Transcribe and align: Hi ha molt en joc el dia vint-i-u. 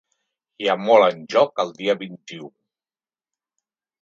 Hi 0.63 0.69
ha 0.71 0.75
molt 0.85 1.05
en 1.07 1.21
joc 1.33 1.61
el 1.65 1.75
dia 1.83 1.97
vint-i-u. 2.01 2.51